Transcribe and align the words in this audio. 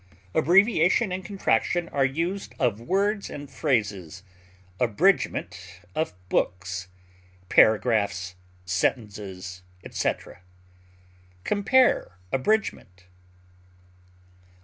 Abbreviation 0.33 1.11
and 1.11 1.23
contraction 1.23 1.87
are 1.89 2.03
used 2.03 2.55
of 2.57 2.81
words 2.81 3.29
and 3.29 3.51
phrases, 3.51 4.23
abridgment 4.79 5.81
of 5.93 6.15
books, 6.27 6.87
paragraphs, 7.49 8.33
sentences, 8.65 9.61
etc. 9.83 10.41
Compare 11.43 12.17
ABRIDGMENT. 12.33 13.05